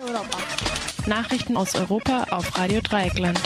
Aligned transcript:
Europa. 0.00 0.38
Nachrichten 1.06 1.56
aus 1.56 1.74
Europa 1.74 2.24
auf 2.30 2.58
Radio 2.58 2.80
Dreieckland. 2.80 3.38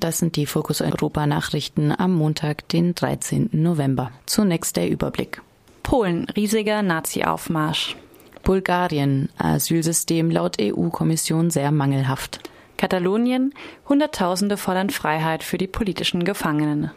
Das 0.00 0.18
sind 0.18 0.34
die 0.34 0.46
Fokus 0.46 0.80
Europa 0.80 1.26
Nachrichten 1.28 1.92
am 1.96 2.14
Montag, 2.14 2.66
den 2.68 2.96
13. 2.96 3.50
November. 3.52 4.10
Zunächst 4.26 4.76
der 4.76 4.90
Überblick. 4.90 5.40
Polen, 5.84 6.26
riesiger 6.30 6.82
Nazi-Aufmarsch. 6.82 7.96
Bulgarien, 8.42 9.28
Asylsystem 9.38 10.28
laut 10.30 10.56
EU-Kommission 10.60 11.50
sehr 11.50 11.70
mangelhaft. 11.70 12.40
Katalonien, 12.76 13.54
Hunderttausende 13.88 14.56
fordern 14.56 14.90
Freiheit 14.90 15.44
für 15.44 15.58
die 15.58 15.68
politischen 15.68 16.24
Gefangenen. 16.24 16.90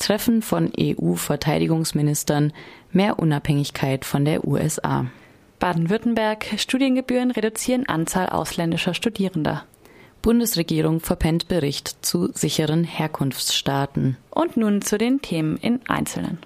Treffen 0.00 0.42
von 0.42 0.72
EU-Verteidigungsministern, 0.76 2.52
mehr 2.90 3.20
Unabhängigkeit 3.20 4.04
von 4.04 4.24
der 4.24 4.44
USA. 4.44 5.06
Baden-Württemberg, 5.58 6.46
Studiengebühren 6.56 7.30
reduzieren 7.30 7.88
Anzahl 7.88 8.28
ausländischer 8.28 8.94
Studierender. 8.94 9.64
Bundesregierung 10.22 11.00
verpennt 11.00 11.48
Bericht 11.48 12.04
zu 12.04 12.30
sicheren 12.32 12.84
Herkunftsstaaten. 12.84 14.16
Und 14.30 14.56
nun 14.56 14.82
zu 14.82 14.98
den 14.98 15.22
Themen 15.22 15.56
in 15.56 15.80
Einzelnen. 15.88 16.38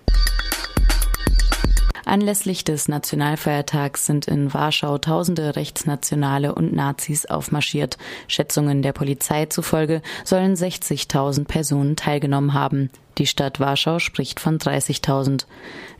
Anlässlich 2.05 2.65
des 2.65 2.89
Nationalfeiertags 2.89 4.07
sind 4.07 4.27
in 4.27 4.53
Warschau 4.53 4.99
tausende 4.99 5.57
Rechtsnationale 5.57 6.55
und 6.55 6.73
Nazis 6.75 7.27
aufmarschiert. 7.27 7.97
Schätzungen 8.27 8.83
der 8.83 8.93
Polizei 8.93 9.47
zufolge 9.47 10.03
sollen 10.25 10.55
60.000 10.55 11.45
Personen 11.47 11.97
teilgenommen 11.97 12.55
haben. 12.55 12.91
Die 13.19 13.27
Stadt 13.27 13.61
Warschau 13.61 13.99
spricht 13.99 14.41
von 14.41 14.59
30.000. 14.59 15.47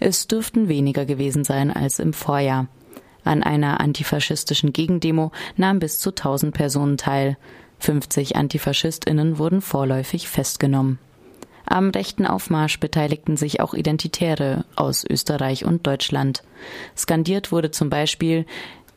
Es 0.01 0.27
dürften 0.27 0.69
weniger 0.69 1.05
gewesen 1.05 1.45
sein 1.45 1.71
als 1.71 1.99
im 1.99 2.13
Vorjahr. 2.13 2.67
An 3.25 3.43
einer 3.43 3.81
antifaschistischen 3.81 4.73
Gegendemo 4.73 5.33
nahmen 5.57 5.79
bis 5.79 5.99
zu 5.99 6.11
1000 6.11 6.55
Personen 6.55 6.97
teil. 6.97 7.37
50 7.79 8.37
Antifaschistinnen 8.37 9.39
wurden 9.39 9.61
vorläufig 9.61 10.29
festgenommen. 10.29 10.99
Am 11.65 11.91
rechten 11.91 12.27
Aufmarsch 12.27 12.81
beteiligten 12.81 13.37
sich 13.37 13.61
auch 13.61 13.75
Identitäre 13.75 14.65
aus 14.77 15.05
Österreich 15.09 15.65
und 15.65 15.87
Deutschland. 15.87 16.43
Skandiert 16.97 17.53
wurde 17.53 17.71
zum 17.71 17.89
Beispiel 17.89 18.47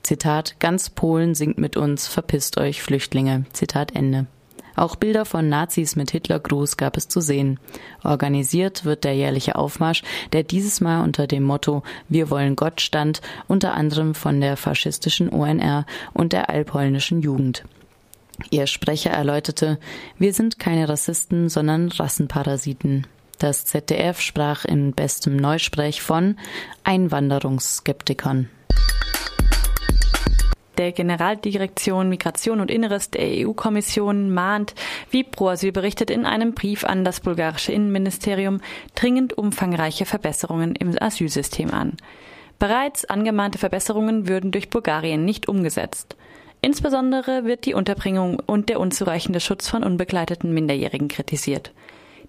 Zitat 0.03 0.59
Ganz 0.59 0.89
Polen 0.89 1.35
singt 1.35 1.57
mit 1.57 1.77
uns, 1.77 2.07
verpisst 2.07 2.59
euch 2.59 2.81
Flüchtlinge. 2.81 3.45
Zitat 3.53 3.95
Ende. 3.95 4.27
Auch 4.75 4.95
Bilder 4.95 5.25
von 5.25 5.49
Nazis 5.49 5.95
mit 5.95 6.11
Hitlergruß 6.11 6.77
gab 6.77 6.97
es 6.97 7.07
zu 7.07 7.21
sehen. 7.21 7.59
Organisiert 8.03 8.85
wird 8.85 9.03
der 9.03 9.15
jährliche 9.15 9.55
Aufmarsch, 9.55 10.03
der 10.33 10.43
dieses 10.43 10.81
Mal 10.81 11.03
unter 11.03 11.27
dem 11.27 11.43
Motto 11.43 11.83
Wir 12.09 12.29
wollen 12.29 12.55
Gott 12.55 12.81
stand, 12.81 13.21
unter 13.47 13.73
anderem 13.73 14.15
von 14.15 14.41
der 14.41 14.57
faschistischen 14.57 15.29
ONR 15.29 15.85
und 16.13 16.33
der 16.33 16.49
allpolnischen 16.49 17.21
Jugend. 17.21 17.63
Ihr 18.49 18.67
Sprecher 18.67 19.11
erläuterte, 19.11 19.79
wir 20.19 20.33
sind 20.33 20.59
keine 20.59 20.89
Rassisten, 20.89 21.47
sondern 21.47 21.89
Rassenparasiten. 21.89 23.07
Das 23.39 23.65
ZDF 23.65 24.19
sprach 24.19 24.65
in 24.65 24.93
bestem 24.93 25.35
Neusprech 25.35 26.01
von 26.01 26.37
Einwanderungsskeptikern 26.83 28.49
der 30.75 30.91
Generaldirektion 30.91 32.09
Migration 32.09 32.61
und 32.61 32.71
Inneres 32.71 33.09
der 33.09 33.47
EU-Kommission 33.47 34.33
mahnt, 34.33 34.75
wie 35.09 35.23
ProAsyl 35.23 35.71
berichtet 35.71 36.09
in 36.09 36.25
einem 36.25 36.53
Brief 36.53 36.83
an 36.83 37.03
das 37.03 37.19
bulgarische 37.19 37.71
Innenministerium, 37.71 38.61
dringend 38.95 39.37
umfangreiche 39.37 40.05
Verbesserungen 40.05 40.75
im 40.75 40.95
Asylsystem 40.99 41.71
an. 41.71 41.97
Bereits 42.59 43.05
angemahnte 43.05 43.57
Verbesserungen 43.57 44.27
würden 44.27 44.51
durch 44.51 44.69
Bulgarien 44.69 45.25
nicht 45.25 45.47
umgesetzt. 45.47 46.15
Insbesondere 46.61 47.45
wird 47.45 47.65
die 47.65 47.73
Unterbringung 47.73 48.41
und 48.45 48.69
der 48.69 48.79
unzureichende 48.79 49.39
Schutz 49.39 49.69
von 49.69 49.83
unbegleiteten 49.83 50.53
Minderjährigen 50.53 51.09
kritisiert. 51.09 51.71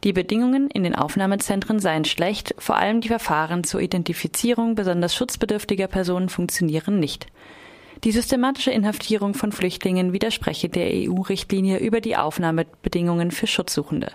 Die 0.05 0.13
Bedingungen 0.13 0.69
in 0.71 0.85
den 0.85 0.95
Aufnahmezentren 0.95 1.81
seien 1.81 2.05
schlecht, 2.05 2.55
vor 2.59 2.77
allem 2.77 3.01
die 3.01 3.09
Verfahren 3.09 3.65
zur 3.65 3.81
Identifizierung 3.81 4.75
besonders 4.75 5.15
schutzbedürftiger 5.15 5.87
Personen 5.87 6.29
funktionieren 6.29 7.01
nicht. 7.01 7.27
Die 8.05 8.13
systematische 8.13 8.71
Inhaftierung 8.71 9.35
von 9.35 9.53
Flüchtlingen 9.53 10.13
widerspreche 10.13 10.69
der 10.69 10.91
EU-Richtlinie 10.93 11.79
über 11.79 12.01
die 12.01 12.17
Aufnahmebedingungen 12.17 13.31
für 13.31 13.47
Schutzsuchende. 13.47 14.13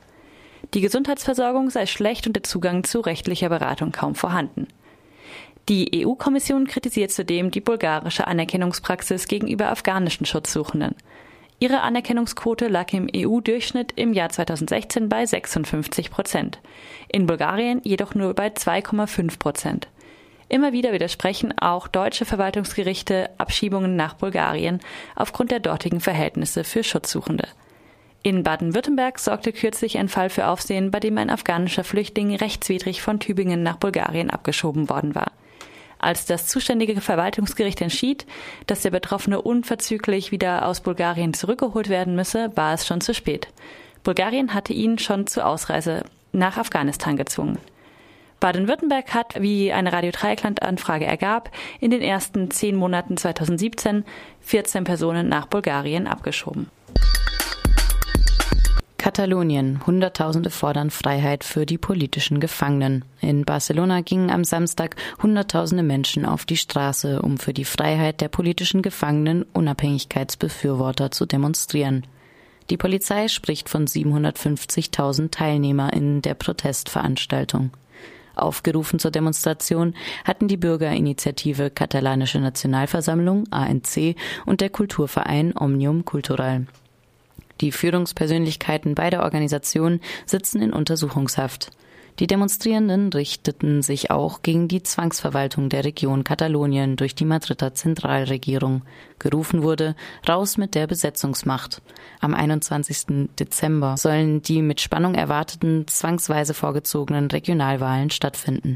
Die 0.74 0.81
Gesundheitsversorgung 0.81 1.69
sei 1.69 1.86
schlecht 1.88 2.28
und 2.28 2.36
der 2.36 2.44
Zugang 2.44 2.84
zu 2.84 3.00
rechtlicher 3.00 3.50
Beratung 3.50 3.91
kaum 3.91 4.16
vorhanden. 4.16 4.68
Die 5.68 6.06
EU-Kommission 6.06 6.68
kritisiert 6.68 7.12
zudem 7.12 7.52
die 7.52 7.62
bulgarische 7.62 8.28
Anerkennungspraxis 8.28 9.28
gegenüber 9.28 9.70
afghanischen 9.70 10.25
Schutzsuchenden. 10.25 10.96
Ihre 11.59 11.81
Anerkennungsquote 11.81 12.68
lag 12.68 12.91
im 12.94 13.08
EU-Durchschnitt 13.16 13.94
im 13.96 14.14
Jahr 14.14 14.30
2016 14.30 15.09
bei 15.09 15.25
56 15.25 16.09
Prozent, 16.09 16.59
in 17.08 17.28
Bulgarien 17.28 17.81
jedoch 17.84 18.16
nur 18.16 18.34
bei 18.34 18.47
2,5 18.47 19.38
Prozent. 19.38 19.88
Immer 20.51 20.73
wieder 20.73 20.91
widersprechen 20.91 21.57
auch 21.59 21.88
deutsche 21.88 22.25
Verwaltungsgerichte 22.25 23.29
Abschiebungen 23.38 23.95
nach 23.95 24.16
Bulgarien 24.16 24.81
aufgrund 25.16 25.50
der 25.50 25.62
dortigen 25.62 26.01
Verhältnisse 26.01 26.66
für 26.66 26.84
Schutzsuchende. 26.84 27.47
In 28.22 28.44
Baden-Württemberg 28.44 29.17
sorgte 29.17 29.53
kürzlich 29.53 29.97
ein 29.97 30.09
Fall 30.09 30.29
für 30.29 30.47
Aufsehen, 30.47 30.91
bei 30.91 31.00
dem 31.00 31.17
ein 31.17 31.29
afghanischer 31.29 31.85
Flüchtling 31.85 32.35
rechtswidrig 32.35 33.01
von 33.01 33.22
Tübingen 33.22 33.63
nach 33.63 33.78
Bulgarien 33.78 34.29
abgeschoben 34.29 34.90
worden 34.90 35.16
war. 35.16 35.31
Als 36.00 36.25
das 36.25 36.47
zuständige 36.47 37.00
Verwaltungsgericht 37.00 37.79
entschied, 37.79 38.25
dass 38.67 38.81
der 38.81 38.91
Betroffene 38.91 39.41
unverzüglich 39.41 40.34
wieder 40.34 40.66
aus 40.66 40.81
Bulgarien 40.81 41.34
zurückgeholt 41.34 41.88
werden 41.88 42.13
müsse, 42.13 42.51
war 42.57 42.73
es 42.73 42.85
schon 42.85 43.00
zu 43.00 43.13
spät. 43.13 43.47
Bulgarien 44.03 44.53
hatte 44.53 44.73
ihn 44.73 45.00
schon 45.00 45.28
zur 45.28 45.45
Ausreise 45.45 46.03
nach 46.34 46.57
Afghanistan 46.57 47.16
gezwungen. 47.16 47.57
Baden-Württemberg 48.41 49.13
hat, 49.13 49.40
wie 49.40 49.72
eine 49.72 49.94
Radio 49.94 50.12
Dreieckland-Anfrage 50.12 51.06
ergab, 51.06 51.50
in 51.79 51.91
den 51.91 52.02
ersten 52.02 52.52
zehn 52.52 52.75
Monaten 52.75 53.16
2017 53.16 54.03
14 54.41 54.84
Personen 54.84 55.29
nach 55.29 55.46
Bulgarien 55.46 56.07
abgeschoben. 56.07 56.69
Katalonien. 58.97 59.85
Hunderttausende 59.88 60.52
fordern 60.52 60.91
Freiheit 60.91 61.44
für 61.44 61.66
die 61.66 61.79
politischen 61.79 62.40
Gefangenen. 62.40 63.03
In 63.19 63.46
Barcelona 63.46 64.02
gingen 64.02 64.29
am 64.29 64.44
Samstag 64.44 64.96
Hunderttausende 65.23 65.84
Menschen 65.84 66.23
auf 66.25 66.46
die 66.46 66.58
Straße, 66.58 67.22
um 67.22 67.38
für 67.38 67.53
die 67.53 67.66
Freiheit 67.66 68.22
der 68.22 68.28
politischen 68.28 68.84
Gefangenen 68.84 69.44
Unabhängigkeitsbefürworter 69.53 71.09
zu 71.09 71.25
demonstrieren. 71.25 72.06
Die 72.69 72.78
Polizei 72.78 73.28
spricht 73.28 73.69
von 73.69 73.88
750.000 73.88 75.31
TeilnehmerInnen 75.31 76.22
der 76.22 76.35
Protestveranstaltung. 76.35 77.72
Aufgerufen 78.36 79.00
zur 79.00 79.12
Demonstration 79.12 79.94
hatten 80.25 80.47
die 80.47 80.58
Bürgerinitiative 80.58 81.69
Katalanische 81.69 82.40
Nationalversammlung 82.40 83.46
ANC 83.52 84.16
und 84.46 84.62
der 84.62 84.69
Kulturverein 84.69 85.53
Omnium 85.58 86.06
Cultural. 86.06 86.66
Die 87.62 87.72
Führungspersönlichkeiten 87.72 88.96
beider 88.96 89.24
Organisationen 89.24 90.02
sitzen 90.25 90.62
in 90.62 90.74
Untersuchungshaft. 90.74 91.72
Die 92.19 92.27
Demonstrierenden 92.27 93.11
richteten 93.13 93.81
sich 93.81 94.11
auch 94.11 94.41
gegen 94.41 94.67
die 94.67 94.83
Zwangsverwaltung 94.83 95.69
der 95.69 95.85
Region 95.85 96.23
Katalonien 96.23 96.95
durch 96.95 97.16
die 97.16 97.25
Madrider 97.25 97.73
Zentralregierung. 97.73 98.83
Gerufen 99.17 99.63
wurde, 99.63 99.95
raus 100.27 100.57
mit 100.57 100.75
der 100.75 100.88
Besetzungsmacht. 100.88 101.81
Am 102.19 102.33
21. 102.33 103.29
Dezember 103.39 103.97
sollen 103.97 104.41
die 104.41 104.61
mit 104.61 104.81
Spannung 104.81 105.16
erwarteten, 105.16 105.88
zwangsweise 105.88 106.53
vorgezogenen 106.53 107.29
Regionalwahlen 107.29 108.09
stattfinden. 108.09 108.75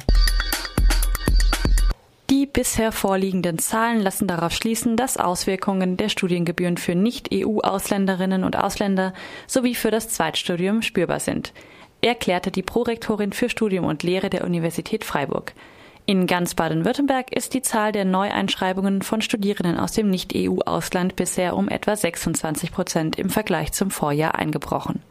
Die 2.32 2.48
bisher 2.48 2.92
vorliegenden 2.92 3.60
Zahlen 3.60 4.02
lassen 4.02 4.28
darauf 4.28 4.54
schließen, 4.54 4.98
dass 4.98 5.18
Auswirkungen 5.18 5.98
der 5.98 6.10
Studiengebühren 6.10 6.78
für 6.78 6.96
Nicht-EU-Ausländerinnen 6.96 8.44
und 8.44 8.58
Ausländer 8.58 9.14
sowie 9.46 9.76
für 9.76 9.92
das 9.92 10.10
Zweitstudium 10.10 10.82
spürbar 10.82 11.20
sind 11.20 11.54
erklärte 12.06 12.52
die 12.52 12.64
Prorektorin 12.64 13.34
für 13.34 13.50
Studium 13.50 13.86
und 13.86 14.04
Lehre 14.04 14.30
der 14.30 14.44
Universität 14.44 15.04
Freiburg. 15.04 15.54
In 16.08 16.28
ganz 16.28 16.54
Baden-Württemberg 16.54 17.36
ist 17.36 17.56
die 17.56 17.64
Zahl 17.64 17.92
der 17.92 18.06
Neueinschreibungen 18.06 19.02
von 19.02 19.22
Studierenden 19.22 19.80
aus 19.80 19.94
dem 19.94 20.10
Nicht-EU-Ausland 20.12 21.16
bisher 21.16 21.56
um 21.56 21.68
etwa 21.68 21.96
26 21.96 22.72
Prozent 22.72 23.18
im 23.18 23.32
Vergleich 23.32 23.72
zum 23.72 23.90
Vorjahr 23.90 24.36
eingebrochen. 24.36 25.02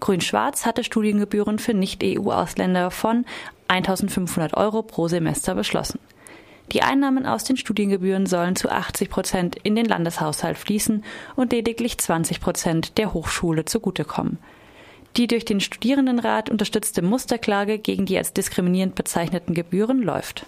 Grün-Schwarz 0.00 0.64
hatte 0.64 0.84
Studiengebühren 0.84 1.58
für 1.58 1.74
Nicht-EU-Ausländer 1.74 2.90
von 2.90 3.26
1.500 3.68 4.54
Euro 4.54 4.82
pro 4.82 5.06
Semester 5.06 5.54
beschlossen. 5.54 6.00
Die 6.72 6.82
Einnahmen 6.82 7.26
aus 7.26 7.44
den 7.44 7.58
Studiengebühren 7.58 8.24
sollen 8.24 8.56
zu 8.56 8.70
80 8.70 9.10
Prozent 9.10 9.56
in 9.62 9.76
den 9.76 9.84
Landeshaushalt 9.84 10.56
fließen 10.56 11.04
und 11.36 11.52
lediglich 11.52 11.98
20 11.98 12.40
Prozent 12.40 12.96
der 12.96 13.12
Hochschule 13.12 13.66
zugutekommen. 13.66 14.38
Die 15.16 15.26
durch 15.26 15.44
den 15.44 15.60
Studierendenrat 15.60 16.48
unterstützte 16.48 17.02
Musterklage 17.02 17.78
gegen 17.78 18.06
die 18.06 18.16
als 18.16 18.32
diskriminierend 18.32 18.94
bezeichneten 18.94 19.54
Gebühren 19.54 20.02
läuft. 20.02 20.46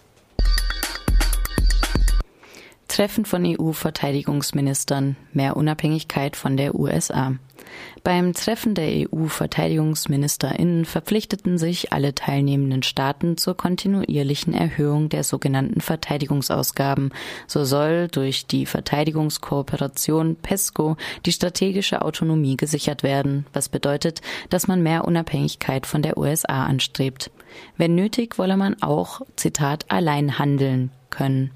Treffen 2.89 3.25
von 3.25 3.45
EU-Verteidigungsministern, 3.45 5.17
mehr 5.33 5.57
Unabhängigkeit 5.57 6.37
von 6.37 6.57
der 6.57 6.75
USA. 6.75 7.35
Beim 8.03 8.35
Treffen 8.35 8.75
der 8.75 9.09
EU-Verteidigungsministerinnen 9.09 10.85
verpflichteten 10.85 11.57
sich 11.57 11.93
alle 11.93 12.15
teilnehmenden 12.15 12.83
Staaten 12.83 13.37
zur 13.37 13.57
kontinuierlichen 13.57 14.53
Erhöhung 14.53 15.09
der 15.09 15.25
sogenannten 15.25 15.81
Verteidigungsausgaben. 15.81 17.13
So 17.47 17.65
soll 17.65 18.09
durch 18.09 18.47
die 18.47 18.67
Verteidigungskooperation 18.67 20.37
PESCO 20.37 20.97
die 21.25 21.33
strategische 21.33 22.03
Autonomie 22.03 22.57
gesichert 22.57 23.03
werden, 23.03 23.47
was 23.53 23.69
bedeutet, 23.69 24.21
dass 24.51 24.69
man 24.69 24.83
mehr 24.83 25.07
Unabhängigkeit 25.07 25.87
von 25.87 26.03
der 26.03 26.19
USA 26.19 26.67
anstrebt. 26.67 27.31
Wenn 27.77 27.95
nötig, 27.95 28.39
wolle 28.39 28.57
man 28.57 28.83
auch, 28.83 29.23
Zitat, 29.37 29.87
allein 29.89 30.39
handeln 30.39 30.91
können. 31.11 31.53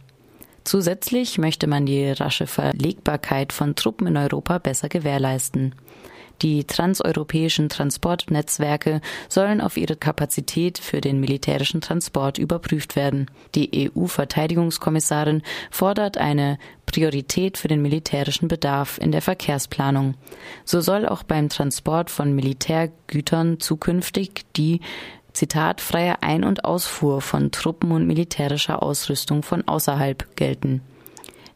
Zusätzlich 0.69 1.39
möchte 1.39 1.67
man 1.67 1.87
die 1.87 2.11
rasche 2.11 2.47
Verlegbarkeit 2.47 3.55
von 3.55 3.75
Truppen 3.75 4.07
in 4.07 4.19
Europa 4.19 4.59
besser 4.59 4.91
gewährleisten. 4.91 5.75
Die 6.43 6.65
transeuropäischen 6.65 7.71
Transportnetzwerke 7.71 9.01
sollen 9.31 9.63
auf 9.63 9.79
ihre 9.79 9.97
Kapazität 9.97 10.77
für 10.77 11.01
den 11.01 11.21
militärischen 11.21 11.81
Transport 11.81 12.37
überprüft 12.37 12.97
werden. 12.97 13.31
Die 13.55 13.91
EU-Verteidigungskommissarin 13.97 15.43
fordert 15.71 16.19
eine 16.19 16.59
Priorität 16.85 17.57
für 17.57 17.69
den 17.69 17.81
militärischen 17.81 18.49
Bedarf 18.49 18.99
in 18.99 19.11
der 19.11 19.23
Verkehrsplanung. 19.23 20.17
So 20.67 20.83
soll 20.83 21.07
auch 21.07 21.23
beim 21.23 21.49
Transport 21.49 22.11
von 22.11 22.35
Militärgütern 22.35 23.59
zukünftig 23.59 24.45
die 24.55 24.81
Zitat, 25.39 25.81
freie 25.81 26.21
Ein- 26.21 26.43
und 26.43 26.65
Ausfuhr 26.65 27.21
von 27.21 27.53
Truppen 27.53 27.93
und 27.93 28.09
militärischer 28.09 28.83
Ausrüstung 28.83 29.45
von 29.45 29.69
außerhalb 29.69 30.35
gelten. 30.35 30.81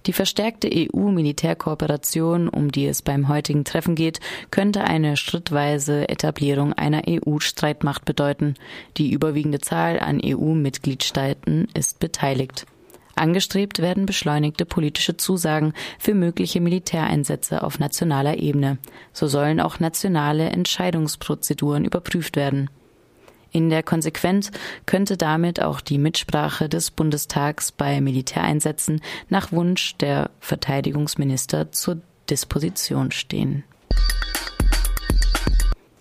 Die 0.07 0.13
verstärkte 0.13 0.71
EU-Militärkooperation, 0.73 2.49
um 2.49 2.71
die 2.71 2.87
es 2.87 3.03
beim 3.03 3.27
heutigen 3.27 3.65
Treffen 3.65 3.97
geht, 3.97 4.21
könnte 4.53 4.85
eine 4.85 5.17
schrittweise 5.17 6.09
Etablierung 6.09 6.73
einer 6.75 7.03
EU-Streitmacht 7.09 8.05
bedeuten. 8.05 8.55
Die 8.99 9.11
überwiegende 9.11 9.59
Zahl 9.59 9.99
an 9.99 10.21
EU-Mitgliedstaaten 10.25 11.67
ist 11.75 11.99
beteiligt. 11.99 12.67
Angestrebt 13.17 13.81
werden 13.81 14.07
beschleunigte 14.07 14.65
politische 14.65 15.17
Zusagen 15.17 15.73
für 15.99 16.15
mögliche 16.15 16.61
Militäreinsätze 16.61 17.65
auf 17.65 17.81
nationaler 17.81 18.39
Ebene. 18.39 18.79
So 19.13 19.27
sollen 19.27 19.59
auch 19.59 19.81
nationale 19.81 20.51
Entscheidungsprozeduren 20.51 21.85
überprüft 21.85 22.37
werden. 22.37 22.71
In 23.53 23.69
der 23.69 23.83
Konsequenz 23.83 24.51
könnte 24.87 25.19
damit 25.19 25.61
auch 25.61 25.83
die 25.83 25.99
Mitsprache 25.99 26.71
des 26.71 26.91
Bundestags 26.91 27.71
bei 27.71 28.01
Militäreinsätzen 28.01 29.03
nach 29.29 29.53
Wunsch 29.53 29.95
der 29.99 30.31
Verteidigungsminister 30.41 31.71
zur 31.71 31.99
Disposition 32.31 33.13
stehen. 33.13 33.65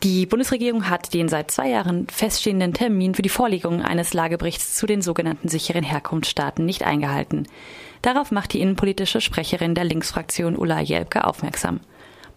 Die 0.03 0.25
Bundesregierung 0.25 0.89
hat 0.89 1.13
den 1.13 1.29
seit 1.29 1.51
zwei 1.51 1.69
Jahren 1.69 2.07
feststehenden 2.07 2.73
Termin 2.73 3.13
für 3.13 3.21
die 3.21 3.29
Vorlegung 3.29 3.83
eines 3.83 4.13
Lageberichts 4.13 4.75
zu 4.75 4.87
den 4.87 5.03
sogenannten 5.03 5.47
sicheren 5.47 5.83
Herkunftsstaaten 5.83 6.65
nicht 6.65 6.83
eingehalten. 6.83 7.47
Darauf 8.01 8.31
macht 8.31 8.53
die 8.53 8.61
innenpolitische 8.61 9.21
Sprecherin 9.21 9.75
der 9.75 9.83
Linksfraktion 9.83 10.55
Ulla 10.55 10.79
Jelpke 10.79 11.23
aufmerksam. 11.23 11.81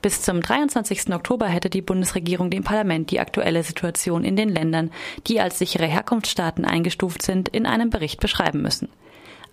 Bis 0.04 0.20
zum 0.20 0.42
23. 0.42 1.14
Oktober 1.14 1.46
hätte 1.46 1.70
die 1.70 1.80
Bundesregierung 1.80 2.50
dem 2.50 2.62
Parlament 2.62 3.10
die 3.10 3.20
aktuelle 3.20 3.62
Situation 3.62 4.22
in 4.22 4.36
den 4.36 4.50
Ländern, 4.50 4.90
die 5.26 5.40
als 5.40 5.58
sichere 5.58 5.86
Herkunftsstaaten 5.86 6.66
eingestuft 6.66 7.22
sind, 7.22 7.48
in 7.48 7.64
einem 7.64 7.88
Bericht 7.88 8.20
beschreiben 8.20 8.60
müssen. 8.60 8.90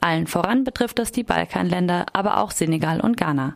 Allen 0.02 0.28
voran 0.28 0.66
betrifft 0.66 1.00
das 1.00 1.14
die 1.14 1.24
Balkanländer, 1.24 2.08
aber 2.12 2.42
auch 2.42 2.52
Senegal 2.52 3.00
und 3.00 3.16
Ghana. 3.16 3.56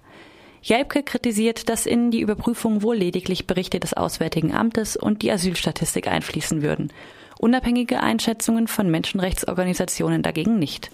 Jelpke 0.62 1.04
kritisiert, 1.04 1.68
dass 1.68 1.86
in 1.86 2.12
die 2.12 2.22
Überprüfung 2.22 2.82
wohl 2.82 2.96
lediglich 2.96 3.46
Berichte 3.46 3.82
des 3.82 3.94
Auswärtigen 3.94 4.56
Amtes 4.56 4.96
und 4.96 5.22
die 5.22 5.34
Asylstatistik 5.34 6.08
einfließen 6.08 6.62
würden. 6.62 6.94
Unabhängige 7.38 8.00
Einschätzungen 8.00 8.70
von 8.70 8.90
Menschenrechtsorganisationen 8.90 10.24
dagegen 10.24 10.60
nicht. 10.60 10.92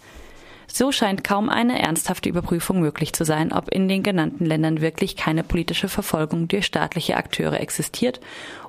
So 0.73 0.93
scheint 0.93 1.25
kaum 1.25 1.49
eine 1.49 1.81
ernsthafte 1.81 2.29
Überprüfung 2.29 2.79
möglich 2.79 3.11
zu 3.11 3.25
sein, 3.25 3.51
ob 3.51 3.69
in 3.69 3.89
den 3.89 4.03
genannten 4.03 4.45
Ländern 4.45 4.79
wirklich 4.79 5.17
keine 5.17 5.43
politische 5.43 5.89
Verfolgung 5.89 6.47
durch 6.47 6.65
staatliche 6.65 7.17
Akteure 7.17 7.59
existiert 7.59 8.21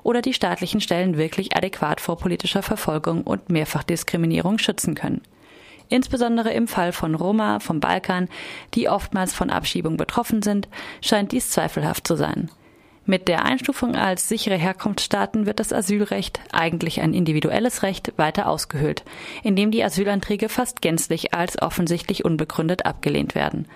oder 0.03 0.21
die 0.21 0.33
staatlichen 0.33 0.81
Stellen 0.81 1.17
wirklich 1.17 1.55
adäquat 1.55 2.01
vor 2.01 2.17
politischer 2.17 2.61
Verfolgung 2.61 3.21
und 3.23 3.49
Mehrfachdiskriminierung 3.49 4.57
schützen 4.57 4.95
können. 4.95 5.21
Insbesondere 5.87 6.51
im 6.51 6.67
Fall 6.67 6.91
von 6.91 7.15
Roma 7.15 7.59
vom 7.59 7.79
Balkan, 7.79 8.27
die 8.73 8.89
oftmals 8.89 9.33
von 9.33 9.49
Abschiebung 9.49 9.95
betroffen 9.95 10.41
sind, 10.41 10.67
scheint 11.01 11.31
dies 11.31 11.51
zweifelhaft 11.51 12.05
zu 12.05 12.15
sein. 12.15 12.49
Mit 13.05 13.27
der 13.27 13.43
Einstufung 13.43 13.95
als 13.95 14.29
sichere 14.29 14.55
Herkunftsstaaten 14.55 15.45
wird 15.45 15.59
das 15.59 15.73
Asylrecht, 15.73 16.39
eigentlich 16.53 17.01
ein 17.01 17.13
individuelles 17.13 17.83
Recht, 17.83 18.13
weiter 18.15 18.47
ausgehöhlt, 18.47 19.03
indem 19.43 19.71
die 19.71 19.83
Asylanträge 19.83 20.47
fast 20.47 20.81
gänzlich 20.81 21.33
als 21.33 21.61
offensichtlich 21.61 22.23
unbegründet 22.23 22.85
abgelehnt 22.85 23.35
werden. 23.35 23.67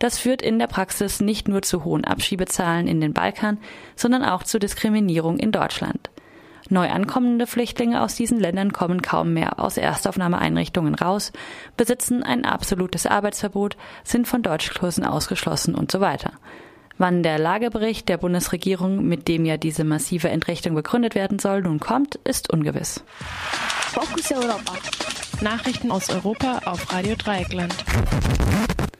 Das 0.00 0.18
führt 0.18 0.42
in 0.42 0.58
der 0.58 0.66
Praxis 0.66 1.20
nicht 1.20 1.46
nur 1.46 1.62
zu 1.62 1.84
hohen 1.84 2.04
Abschiebezahlen 2.04 2.88
in 2.88 3.00
den 3.00 3.12
Balkan, 3.12 3.58
sondern 3.94 4.24
auch 4.24 4.42
zu 4.42 4.58
Diskriminierung 4.58 5.38
in 5.38 5.52
Deutschland. 5.52 6.10
Neu 6.68 6.88
ankommende 6.88 7.46
Flüchtlinge 7.46 8.02
aus 8.02 8.16
diesen 8.16 8.40
Ländern 8.40 8.72
kommen 8.72 9.00
kaum 9.00 9.32
mehr 9.32 9.60
aus 9.60 9.76
Erstaufnahmeeinrichtungen 9.76 10.96
raus, 10.96 11.30
besitzen 11.76 12.24
ein 12.24 12.44
absolutes 12.44 13.06
Arbeitsverbot, 13.06 13.76
sind 14.02 14.26
von 14.26 14.42
Deutschkursen 14.42 15.04
ausgeschlossen 15.04 15.76
und 15.76 15.92
so 15.92 16.00
weiter. 16.00 16.32
Wann 16.98 17.22
der 17.22 17.38
Lagebericht 17.38 18.08
der 18.08 18.18
Bundesregierung, 18.18 19.04
mit 19.04 19.28
dem 19.28 19.44
ja 19.44 19.56
diese 19.56 19.84
massive 19.84 20.28
Entrechtung 20.28 20.74
begründet 20.74 21.14
werden 21.14 21.38
soll, 21.38 21.62
nun 21.62 21.80
kommt, 21.80 22.16
ist 22.24 22.52
ungewiss. 22.52 23.02
Fokus 23.92 24.30
Europa. 24.30 24.74
Nachrichten 25.40 25.90
aus 25.90 26.08
Europa 26.08 26.60
auf 26.64 26.92
Radio 26.92 27.16
Dreieckland. 27.16 27.74